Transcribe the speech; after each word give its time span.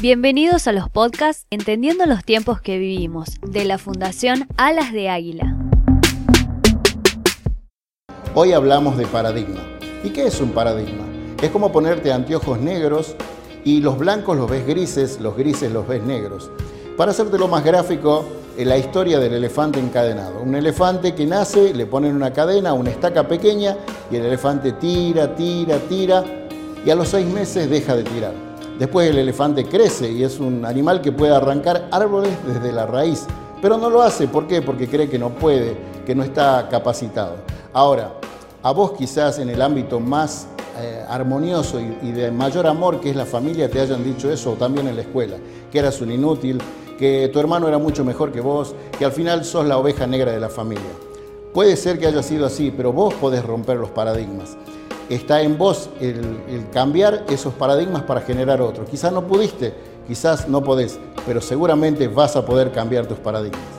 Bienvenidos 0.00 0.68
a 0.68 0.72
los 0.72 0.88
podcasts 0.88 1.44
Entendiendo 1.50 2.06
los 2.06 2.22
tiempos 2.22 2.60
que 2.60 2.78
vivimos, 2.78 3.30
de 3.42 3.64
la 3.64 3.78
Fundación 3.78 4.46
Alas 4.56 4.92
de 4.92 5.08
Águila. 5.08 5.56
Hoy 8.32 8.52
hablamos 8.52 8.96
de 8.96 9.08
paradigma. 9.08 9.60
¿Y 10.04 10.10
qué 10.10 10.28
es 10.28 10.40
un 10.40 10.52
paradigma? 10.52 11.04
Es 11.42 11.50
como 11.50 11.72
ponerte 11.72 12.12
anteojos 12.12 12.60
negros 12.60 13.16
y 13.64 13.80
los 13.80 13.98
blancos 13.98 14.36
los 14.36 14.48
ves 14.48 14.64
grises, 14.68 15.18
los 15.18 15.36
grises 15.36 15.72
los 15.72 15.88
ves 15.88 16.04
negros. 16.04 16.48
Para 16.96 17.10
hacértelo 17.10 17.48
más 17.48 17.64
gráfico, 17.64 18.24
la 18.56 18.78
historia 18.78 19.18
del 19.18 19.32
elefante 19.32 19.80
encadenado. 19.80 20.40
Un 20.42 20.54
elefante 20.54 21.16
que 21.16 21.26
nace, 21.26 21.74
le 21.74 21.86
ponen 21.86 22.14
una 22.14 22.32
cadena, 22.32 22.72
una 22.72 22.90
estaca 22.90 23.26
pequeña 23.26 23.76
y 24.12 24.14
el 24.16 24.26
elefante 24.26 24.70
tira, 24.74 25.34
tira, 25.34 25.76
tira 25.88 26.24
y 26.86 26.88
a 26.88 26.94
los 26.94 27.08
seis 27.08 27.26
meses 27.26 27.68
deja 27.68 27.96
de 27.96 28.04
tirar. 28.04 28.48
Después 28.78 29.10
el 29.10 29.18
elefante 29.18 29.64
crece 29.64 30.12
y 30.12 30.22
es 30.22 30.38
un 30.38 30.64
animal 30.64 31.00
que 31.00 31.10
puede 31.10 31.34
arrancar 31.34 31.88
árboles 31.90 32.32
desde 32.46 32.72
la 32.72 32.86
raíz, 32.86 33.26
pero 33.60 33.76
no 33.76 33.90
lo 33.90 34.02
hace. 34.02 34.28
¿Por 34.28 34.46
qué? 34.46 34.62
Porque 34.62 34.86
cree 34.86 35.08
que 35.08 35.18
no 35.18 35.30
puede, 35.30 35.76
que 36.06 36.14
no 36.14 36.22
está 36.22 36.68
capacitado. 36.70 37.36
Ahora, 37.72 38.14
a 38.62 38.70
vos 38.70 38.92
quizás 38.92 39.40
en 39.40 39.50
el 39.50 39.62
ámbito 39.62 39.98
más 39.98 40.46
eh, 40.78 41.04
armonioso 41.08 41.80
y, 41.80 42.12
de 42.12 42.30
mayor 42.30 42.68
amor 42.68 43.00
que 43.00 43.10
es 43.10 43.16
la 43.16 43.26
familia 43.26 43.68
te 43.68 43.80
hayan 43.80 44.04
dicho 44.04 44.30
eso, 44.30 44.52
o 44.52 44.54
también 44.54 44.86
en 44.86 44.94
la 44.94 45.02
escuela, 45.02 45.36
que 45.72 45.80
eras 45.80 46.00
un 46.00 46.12
inútil, 46.12 46.60
que 46.96 47.28
tu 47.32 47.40
hermano 47.40 47.66
era 47.66 47.78
mucho 47.78 48.04
mejor 48.04 48.30
que 48.30 48.40
vos, 48.40 48.76
que 48.96 49.04
al 49.04 49.12
final 49.12 49.44
sos 49.44 49.66
la 49.66 49.76
oveja 49.76 50.06
negra 50.06 50.30
de 50.30 50.38
la 50.38 50.48
familia. 50.48 50.90
Puede 51.52 51.74
ser 51.76 51.98
que 51.98 52.06
haya 52.06 52.22
sido 52.22 52.46
así, 52.46 52.72
pero 52.76 52.92
vos 52.92 53.12
podés 53.14 53.44
romper 53.44 53.76
los 53.76 53.90
paradigmas 53.90 54.56
está 55.08 55.42
en 55.42 55.56
vos 55.56 55.88
el, 56.00 56.66
cambiar 56.72 57.24
esos 57.28 57.54
paradigmas 57.54 58.02
para 58.02 58.20
generar 58.20 58.60
otros. 58.60 58.88
Quizás 58.88 59.12
no 59.12 59.26
pudiste, 59.26 59.74
quizás 60.06 60.48
no 60.48 60.62
podés, 60.62 60.98
pero 61.26 61.40
seguramente 61.40 62.08
vas 62.08 62.36
a 62.36 62.44
poder 62.44 62.72
cambiar 62.72 63.06
tus 63.06 63.18
paradigmas. 63.18 63.77